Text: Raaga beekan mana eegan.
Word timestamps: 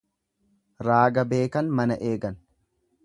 Raaga 0.87 1.25
beekan 1.33 1.69
mana 1.81 1.99
eegan. 2.13 2.41